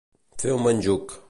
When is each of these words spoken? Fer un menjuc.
Fer 0.43 0.55
un 0.55 0.65
menjuc. 0.69 1.19